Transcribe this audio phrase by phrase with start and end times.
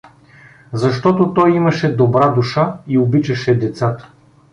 [0.73, 4.07] Защото той имаше добра душа и обичаше децата.